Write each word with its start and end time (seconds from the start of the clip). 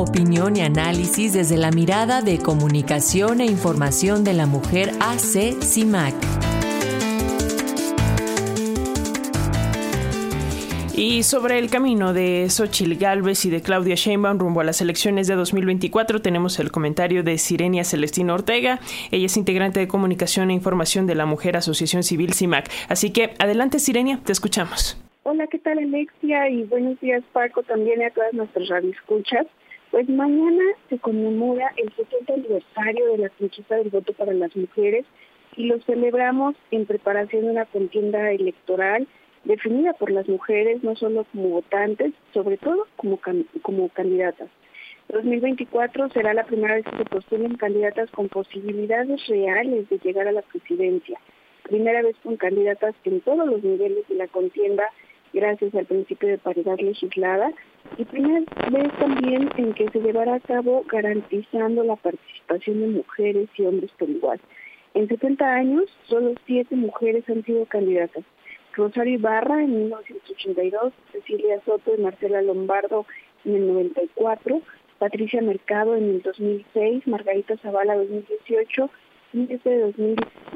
opinión 0.00 0.56
y 0.56 0.62
análisis 0.62 1.34
desde 1.34 1.58
la 1.58 1.70
mirada 1.70 2.22
de 2.22 2.38
comunicación 2.38 3.40
e 3.40 3.46
información 3.46 4.24
de 4.24 4.32
la 4.32 4.46
mujer 4.46 4.90
AC 5.00 5.62
CIMAC. 5.62 6.14
Y 10.96 11.22
sobre 11.22 11.58
el 11.58 11.70
camino 11.70 12.12
de 12.12 12.46
Xochil 12.48 12.96
Gálvez 12.96 13.44
y 13.44 13.50
de 13.50 13.62
Claudia 13.62 13.94
Sheinbaum 13.94 14.38
rumbo 14.38 14.60
a 14.60 14.64
las 14.64 14.80
elecciones 14.80 15.26
de 15.26 15.34
2024 15.34 16.20
tenemos 16.20 16.58
el 16.58 16.70
comentario 16.70 17.22
de 17.22 17.38
Sirenia 17.38 17.84
Celestina 17.84 18.34
Ortega. 18.34 18.80
Ella 19.10 19.26
es 19.26 19.36
integrante 19.36 19.80
de 19.80 19.88
comunicación 19.88 20.50
e 20.50 20.54
información 20.54 21.06
de 21.06 21.14
la 21.14 21.26
Mujer 21.26 21.56
Asociación 21.56 22.02
Civil 22.02 22.34
CIMAC. 22.34 22.70
Así 22.88 23.12
que 23.12 23.34
adelante 23.38 23.78
Sirenia, 23.78 24.18
te 24.24 24.32
escuchamos. 24.32 25.02
Hola, 25.22 25.46
¿qué 25.46 25.58
tal 25.58 25.78
Alexia? 25.78 26.48
Y 26.48 26.64
buenos 26.64 26.98
días 27.00 27.22
Paco, 27.32 27.62
también 27.62 28.02
a 28.02 28.10
todas 28.10 28.32
nuestras 28.32 28.68
radioescuchas. 28.68 29.46
Pues 29.90 30.08
mañana 30.08 30.62
se 30.88 30.98
conmemora 30.98 31.72
el 31.76 31.92
70 31.94 32.32
aniversario 32.32 33.06
de 33.12 33.18
la 33.18 33.28
conquista 33.30 33.76
del 33.76 33.90
voto 33.90 34.12
para 34.12 34.32
las 34.32 34.54
mujeres 34.56 35.04
y 35.56 35.66
lo 35.66 35.80
celebramos 35.80 36.54
en 36.70 36.86
preparación 36.86 37.44
de 37.44 37.50
una 37.50 37.64
contienda 37.64 38.30
electoral 38.30 39.08
definida 39.44 39.92
por 39.94 40.10
las 40.10 40.28
mujeres 40.28 40.82
no 40.84 40.94
solo 40.94 41.26
como 41.32 41.48
votantes, 41.48 42.12
sobre 42.32 42.56
todo 42.56 42.86
como, 42.96 43.18
como 43.62 43.88
candidatas. 43.88 44.48
2024 45.08 46.10
será 46.10 46.34
la 46.34 46.44
primera 46.44 46.76
vez 46.76 46.84
que 46.84 46.96
se 46.96 47.04
postulen 47.04 47.56
candidatas 47.56 48.08
con 48.10 48.28
posibilidades 48.28 49.26
reales 49.26 49.88
de 49.88 49.98
llegar 49.98 50.28
a 50.28 50.32
la 50.32 50.42
presidencia. 50.42 51.18
Primera 51.64 52.02
vez 52.02 52.14
con 52.22 52.36
candidatas 52.36 52.94
en 53.04 53.20
todos 53.22 53.44
los 53.44 53.62
niveles 53.62 54.06
de 54.08 54.14
la 54.14 54.28
contienda 54.28 54.84
gracias 55.32 55.74
al 55.74 55.86
principio 55.86 56.28
de 56.28 56.38
paridad 56.38 56.78
legislada 56.78 57.52
y 57.96 58.04
primera 58.04 58.40
vez 58.70 58.92
también 58.98 59.50
en 59.56 59.74
que 59.74 59.88
se 59.90 60.00
llevará 60.00 60.34
a 60.34 60.40
cabo 60.40 60.84
garantizando 60.90 61.84
la 61.84 61.96
participación 61.96 62.80
de 62.80 62.86
mujeres 62.88 63.48
y 63.56 63.64
hombres 63.64 63.90
por 63.98 64.08
igual. 64.08 64.40
En 64.94 65.08
70 65.08 65.44
años, 65.44 65.84
solo 66.08 66.34
siete 66.46 66.74
mujeres 66.74 67.28
han 67.28 67.44
sido 67.44 67.64
candidatas. 67.66 68.24
Rosario 68.72 69.14
Ibarra 69.14 69.62
en 69.62 69.72
1982, 69.84 70.92
Cecilia 71.12 71.60
Soto 71.64 71.94
y 71.96 72.00
Marcela 72.00 72.42
Lombardo 72.42 73.06
en 73.44 73.54
el 73.56 73.66
94, 73.68 74.62
Patricia 74.98 75.40
Mercado 75.42 75.96
en 75.96 76.10
el 76.10 76.22
2006, 76.22 77.06
Margarita 77.06 77.56
Zavala 77.58 77.94
en 77.94 78.00
2018 78.00 78.90
y 79.32 79.52
este 79.52 79.86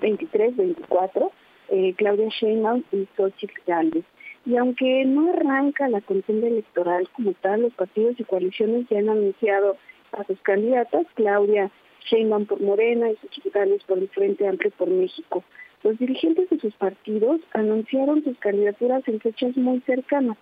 2023-24, 0.00 1.30
eh, 1.70 1.94
Claudia 1.96 2.28
Sheinbaum 2.28 2.82
y 2.92 3.08
Xochitl 3.16 3.60
Gálvez. 3.66 4.04
Y 4.46 4.56
aunque 4.56 5.04
no 5.06 5.32
arranca 5.32 5.88
la 5.88 6.00
contienda 6.02 6.48
electoral 6.48 7.08
como 7.14 7.32
tal, 7.34 7.62
los 7.62 7.72
partidos 7.74 8.18
y 8.18 8.24
coaliciones 8.24 8.86
ya 8.90 8.98
han 8.98 9.08
anunciado 9.08 9.76
a 10.12 10.24
sus 10.24 10.38
candidatas, 10.40 11.06
Claudia 11.14 11.70
Sheinbaum 12.04 12.46
por 12.46 12.60
Morena 12.60 13.10
y 13.10 13.16
Xochitl 13.16 13.50
por 13.86 13.98
el 13.98 14.08
Frente 14.10 14.46
Amplio 14.46 14.70
por 14.76 14.88
México. 14.88 15.42
Los 15.82 15.98
dirigentes 15.98 16.48
de 16.50 16.60
sus 16.60 16.74
partidos 16.74 17.40
anunciaron 17.52 18.22
sus 18.22 18.38
candidaturas 18.38 19.06
en 19.08 19.20
fechas 19.20 19.56
muy 19.56 19.80
cercanas. 19.80 20.36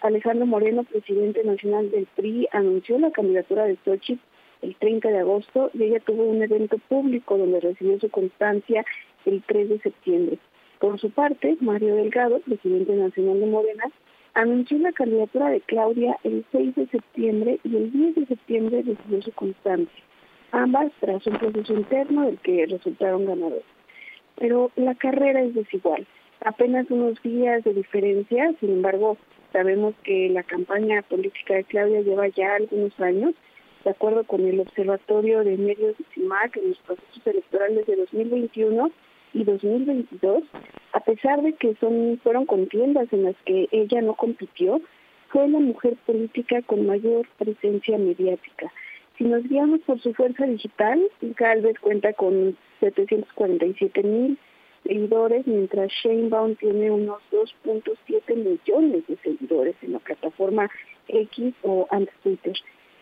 Alejandro 0.00 0.46
Moreno, 0.46 0.84
presidente 0.84 1.44
nacional 1.44 1.90
del 1.90 2.06
PRI, 2.16 2.48
anunció 2.52 2.98
la 2.98 3.10
candidatura 3.10 3.64
de 3.64 3.76
Xochitl 3.84 4.22
el 4.62 4.76
30 4.76 5.08
de 5.10 5.18
agosto 5.18 5.70
y 5.74 5.82
ella 5.82 6.00
tuvo 6.00 6.24
un 6.24 6.42
evento 6.42 6.78
público 6.78 7.36
donde 7.36 7.60
recibió 7.60 7.98
su 8.00 8.08
constancia 8.10 8.84
el 9.26 9.42
3 9.42 9.68
de 9.68 9.78
septiembre. 9.80 10.38
Por 10.82 10.98
su 10.98 11.12
parte, 11.12 11.56
Mario 11.60 11.94
Delgado, 11.94 12.40
presidente 12.40 12.92
nacional 12.96 13.38
de 13.38 13.46
Morena, 13.46 13.84
anunció 14.34 14.78
la 14.78 14.90
candidatura 14.90 15.48
de 15.50 15.60
Claudia 15.60 16.18
el 16.24 16.44
6 16.50 16.74
de 16.74 16.88
septiembre 16.88 17.60
y 17.62 17.76
el 17.76 17.92
10 17.92 18.14
de 18.16 18.26
septiembre 18.26 18.82
recibió 18.82 19.22
su 19.22 19.30
constancia, 19.30 20.02
ambas 20.50 20.90
tras 20.98 21.24
un 21.28 21.38
proceso 21.38 21.74
interno 21.74 22.26
del 22.26 22.36
que 22.38 22.66
resultaron 22.66 23.26
ganadores. 23.26 23.62
Pero 24.34 24.72
la 24.74 24.96
carrera 24.96 25.42
es 25.42 25.54
desigual. 25.54 26.04
Apenas 26.44 26.90
unos 26.90 27.22
días 27.22 27.62
de 27.62 27.74
diferencia, 27.74 28.52
sin 28.58 28.70
embargo, 28.70 29.16
sabemos 29.52 29.94
que 30.02 30.30
la 30.30 30.42
campaña 30.42 31.02
política 31.02 31.54
de 31.54 31.64
Claudia 31.64 32.00
lleva 32.00 32.26
ya 32.26 32.56
algunos 32.56 32.98
años, 32.98 33.36
de 33.84 33.90
acuerdo 33.90 34.24
con 34.24 34.44
el 34.44 34.58
Observatorio 34.58 35.44
de 35.44 35.56
Medios 35.58 35.96
de 35.96 36.04
CIMAC 36.12 36.56
en 36.56 36.70
los 36.70 36.78
procesos 36.78 37.24
electorales 37.24 37.86
de 37.86 37.94
2021 37.94 38.90
y 39.32 39.44
2022, 39.44 40.44
a 40.92 41.00
pesar 41.00 41.42
de 41.42 41.54
que 41.54 41.74
son 41.80 42.20
fueron 42.22 42.46
contiendas 42.46 43.12
en 43.12 43.24
las 43.24 43.36
que 43.44 43.68
ella 43.70 44.00
no 44.02 44.14
compitió, 44.14 44.80
fue 45.28 45.48
la 45.48 45.58
mujer 45.58 45.96
política 46.06 46.60
con 46.62 46.86
mayor 46.86 47.26
presencia 47.38 47.96
mediática. 47.96 48.70
Si 49.16 49.24
nos 49.24 49.42
guiamos 49.44 49.80
por 49.80 50.00
su 50.00 50.12
fuerza 50.14 50.46
digital, 50.46 51.00
Galvez 51.20 51.78
cuenta 51.80 52.12
con 52.12 52.56
747 52.80 54.02
mil 54.02 54.38
seguidores, 54.84 55.46
mientras 55.46 55.90
Sheinbaum 56.02 56.56
tiene 56.56 56.90
unos 56.90 57.20
2.7 57.30 58.36
millones 58.36 59.06
de 59.06 59.16
seguidores 59.22 59.76
en 59.82 59.92
la 59.92 59.98
plataforma 60.00 60.70
X 61.08 61.54
o 61.62 61.86
antes 61.90 62.14
Twitter, 62.22 62.54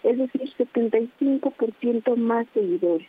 es 0.03 0.19
decir, 0.19 0.53
75% 0.57 2.17
más 2.17 2.47
seguidores. 2.55 3.09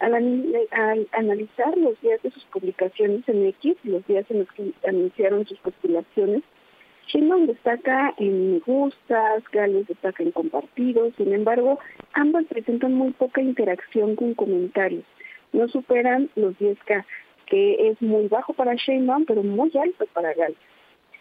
Al, 0.00 0.14
al, 0.14 1.08
analizar 1.12 1.76
los 1.76 2.00
días 2.00 2.22
de 2.22 2.30
sus 2.30 2.44
publicaciones 2.46 3.28
en 3.28 3.46
X, 3.46 3.76
los 3.84 4.06
días 4.06 4.24
en 4.30 4.40
los 4.40 4.52
que 4.52 4.72
anunciaron 4.86 5.46
sus 5.46 5.58
postulaciones, 5.58 6.42
Sheinbaum 7.12 7.46
destaca 7.46 8.14
en 8.18 8.52
me 8.52 8.58
gustas, 8.60 9.42
Gales 9.50 9.88
destaca 9.88 10.22
en 10.22 10.30
compartidos, 10.30 11.12
sin 11.16 11.32
embargo, 11.32 11.80
ambas 12.12 12.44
presentan 12.44 12.94
muy 12.94 13.10
poca 13.12 13.42
interacción 13.42 14.14
con 14.14 14.34
comentarios. 14.34 15.04
No 15.52 15.66
superan 15.68 16.30
los 16.36 16.54
10K, 16.58 17.04
que 17.46 17.88
es 17.88 18.00
muy 18.00 18.28
bajo 18.28 18.52
para 18.52 18.74
Sheinbaum, 18.76 19.24
pero 19.24 19.42
muy 19.42 19.72
alto 19.76 20.06
para 20.12 20.34
Gales. 20.34 20.56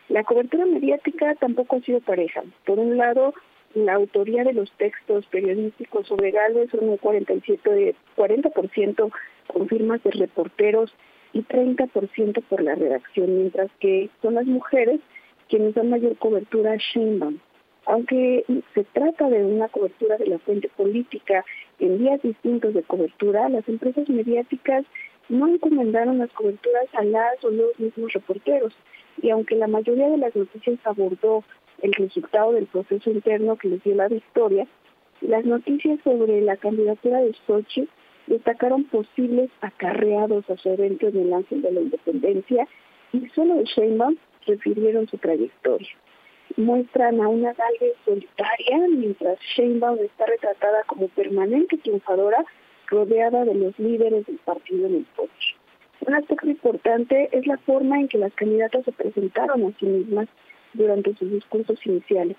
La 0.10 0.24
cobertura 0.24 0.66
mediática 0.66 1.34
tampoco 1.36 1.78
ha 1.78 1.82
sido 1.82 2.02
pareja. 2.02 2.44
Por 2.66 2.78
un 2.78 2.98
lado, 2.98 3.34
la 3.74 3.94
autoría 3.94 4.44
de 4.44 4.54
los 4.54 4.72
textos 4.74 5.26
periodísticos 5.28 6.08
sobre 6.08 6.32
Gales 6.32 6.70
son 6.72 6.90
un 6.90 6.98
47 6.98 7.70
de 7.70 7.96
40% 8.18 9.12
con 9.48 9.68
firmas 9.68 10.04
de 10.04 10.12
reporteros 10.12 10.94
y 11.34 11.44
30% 11.44 12.44
por 12.50 12.62
la 12.62 12.76
redacción, 12.76 13.38
mientras 13.38 13.70
que 13.80 14.10
son 14.22 14.36
las 14.36 14.46
mujeres 14.46 15.00
quienes 15.48 15.74
dan 15.76 15.90
mayor 15.90 16.18
cobertura 16.18 16.74
a 16.74 16.78
Sheinbaum. 16.78 17.40
Aunque 17.86 18.46
se 18.76 18.84
trata 18.84 19.30
de 19.30 19.44
una 19.44 19.68
cobertura 19.68 20.18
de 20.18 20.28
la 20.28 20.40
fuente 20.40 20.70
política 20.70 21.44
en 21.80 21.98
días 21.98 22.22
distintos 22.22 22.74
de 22.74 22.84
cobertura, 22.84 23.50
las 23.50 23.68
empresas 23.68 24.08
mediáticas 24.10 24.86
no 25.28 25.48
encomendaron 25.48 26.20
las 26.20 26.32
coberturas 26.32 26.86
a 26.94 27.04
las 27.04 27.44
o 27.44 27.50
los 27.50 27.80
mismos 27.80 28.14
reporteros. 28.14 28.74
Y 29.22 29.32
aunque 29.32 29.56
la 29.56 29.68
mayoría 29.68 30.10
de 30.10 30.18
las 30.18 30.36
noticias 30.36 30.78
abordó 30.84 31.44
el 31.82 31.94
resultado 31.94 32.54
del 32.54 32.68
proceso 32.68 33.10
interno 33.10 33.58
que 33.58 33.70
les 33.70 33.84
dio 33.84 33.96
la 33.96 34.08
victoria, 34.08 34.68
las 35.22 35.46
noticias 35.46 36.00
sobre 36.04 36.42
la 36.42 36.58
candidatura 36.58 37.20
de 37.22 37.36
Sochi 37.46 37.88
destacaron 38.28 38.86
posibles 38.86 39.50
acarreados 39.62 40.50
a 40.50 40.58
su 40.58 40.70
evento 40.70 41.08
en 41.08 41.18
el 41.18 41.34
Ángel 41.34 41.62
de 41.62 41.72
la 41.72 41.82
Independencia 41.82 42.68
y 43.12 43.28
solo 43.30 43.56
de 43.56 43.66
Sheinbaum 43.66 44.16
refirieron 44.46 45.08
su 45.08 45.18
trayectoria. 45.18 45.90
Muestran 46.58 47.22
a 47.22 47.28
una 47.28 47.54
Galvez 47.54 47.96
solitaria, 48.06 48.78
mientras 48.90 49.40
Sheinbaum 49.56 50.00
está 50.00 50.26
retratada 50.26 50.84
como 50.88 51.08
permanente 51.10 51.78
triunfadora, 51.78 52.46
rodeada 52.88 53.46
de 53.46 53.56
los 53.56 53.78
líderes 53.78 54.26
del 54.26 54.38
partido 54.38 54.88
en 54.88 54.96
el 54.96 55.06
poder. 55.16 55.30
Un 56.08 56.16
aspecto 56.16 56.48
importante 56.48 57.30
es 57.32 57.46
la 57.46 57.58
forma 57.58 58.00
en 58.00 58.08
que 58.08 58.18
las 58.18 58.34
candidatas 58.34 58.86
se 58.86 58.92
presentaron 58.92 59.66
a 59.66 59.80
sí 59.80 59.86
mismas 59.86 60.28
durante 60.74 61.16
sus 61.16 61.32
discursos 61.32 61.80
iniciales. 61.86 62.38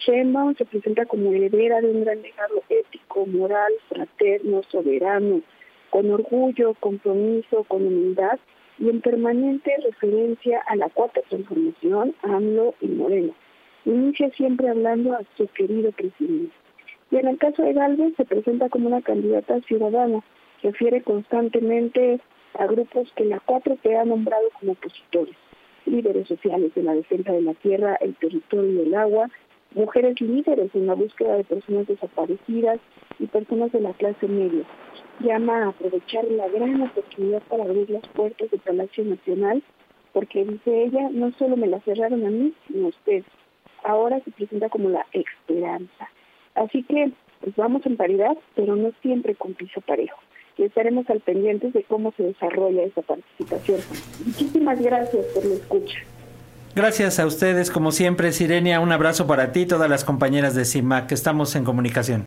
Sheinbaum 0.00 0.54
se 0.56 0.64
presenta 0.64 1.06
como 1.06 1.32
heredera 1.32 1.80
de 1.80 1.90
un 1.90 2.04
gran 2.04 2.22
legado 2.22 2.62
ético, 2.68 3.26
moral, 3.26 3.72
fraterno, 3.88 4.62
soberano, 4.64 5.42
con 5.90 6.10
orgullo, 6.10 6.74
compromiso, 6.80 7.64
con 7.64 7.86
humildad 7.86 8.38
y 8.78 8.88
en 8.88 9.00
permanente 9.00 9.72
referencia 9.84 10.60
a 10.66 10.76
la 10.76 10.88
cuarta 10.88 11.20
transformación, 11.28 12.14
AMLO 12.22 12.74
y 12.80 12.88
Moreno. 12.88 13.34
Inicia 13.84 14.30
siempre 14.30 14.68
hablando 14.68 15.12
a 15.12 15.22
su 15.36 15.46
querido 15.48 15.92
presidente. 15.92 16.54
Y 17.10 17.16
en 17.16 17.28
el 17.28 17.38
caso 17.38 17.62
de 17.62 17.74
Galvez 17.74 18.14
se 18.16 18.24
presenta 18.24 18.70
como 18.70 18.88
una 18.88 19.02
candidata 19.02 19.60
ciudadana, 19.60 20.20
refiere 20.62 21.02
constantemente 21.02 22.20
a 22.54 22.66
grupos 22.66 23.12
que 23.14 23.24
la 23.24 23.40
4T 23.40 24.00
ha 24.00 24.04
nombrado 24.04 24.48
como 24.58 24.72
opositores, 24.72 25.36
líderes 25.92 26.26
sociales 26.26 26.72
en 26.74 26.86
la 26.86 26.94
defensa 26.94 27.32
de 27.32 27.42
la 27.42 27.54
tierra, 27.54 27.96
el 28.00 28.14
territorio 28.16 28.72
y 28.72 28.86
el 28.86 28.94
agua, 28.94 29.28
mujeres 29.74 30.20
líderes 30.20 30.74
en 30.74 30.86
la 30.86 30.94
búsqueda 30.94 31.36
de 31.36 31.44
personas 31.44 31.86
desaparecidas 31.86 32.80
y 33.18 33.26
personas 33.26 33.70
de 33.72 33.80
la 33.80 33.92
clase 33.92 34.26
media, 34.26 34.64
llama 35.20 35.64
a 35.64 35.68
aprovechar 35.68 36.24
la 36.24 36.48
gran 36.48 36.82
oportunidad 36.82 37.42
para 37.42 37.64
abrir 37.64 37.90
las 37.90 38.06
puertas 38.08 38.50
del 38.50 38.60
Palacio 38.60 39.04
Nacional, 39.04 39.62
porque 40.12 40.44
dice 40.44 40.84
ella, 40.84 41.08
no 41.10 41.30
solo 41.32 41.56
me 41.56 41.66
la 41.66 41.80
cerraron 41.80 42.26
a 42.26 42.30
mí, 42.30 42.52
sino 42.66 42.86
a 42.86 42.88
ustedes. 42.88 43.24
Ahora 43.84 44.20
se 44.20 44.30
presenta 44.30 44.68
como 44.68 44.88
la 44.88 45.06
esperanza. 45.12 46.08
Así 46.54 46.82
que 46.82 47.12
pues 47.40 47.56
vamos 47.56 47.84
en 47.86 47.96
paridad, 47.96 48.36
pero 48.54 48.76
no 48.76 48.92
siempre 49.02 49.34
con 49.34 49.54
piso 49.54 49.80
parejo. 49.80 50.21
Y 50.58 50.64
estaremos 50.64 51.08
al 51.08 51.20
pendientes 51.20 51.72
de 51.72 51.82
cómo 51.84 52.12
se 52.16 52.24
desarrolla 52.24 52.82
esa 52.82 53.02
participación. 53.02 53.80
Muchísimas 54.24 54.80
gracias 54.80 55.24
por 55.26 55.44
la 55.44 55.54
escucha. 55.54 55.98
Gracias 56.74 57.18
a 57.18 57.26
ustedes, 57.26 57.70
como 57.70 57.92
siempre, 57.92 58.32
Sirenia. 58.32 58.80
Un 58.80 58.92
abrazo 58.92 59.26
para 59.26 59.52
ti, 59.52 59.66
todas 59.66 59.90
las 59.90 60.04
compañeras 60.04 60.54
de 60.54 60.64
CIMAC, 60.64 61.12
estamos 61.12 61.54
en 61.54 61.64
comunicación. 61.64 62.20